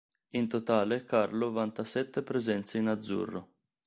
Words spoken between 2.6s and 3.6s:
in azzurro.